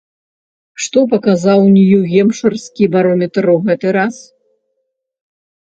Што 0.85 0.99
паказаў 1.11 1.59
нью-гемпшырскі 1.75 2.83
барометр 2.97 3.43
ў 3.55 3.71
гэты 3.71 3.87
раз? 4.01 4.15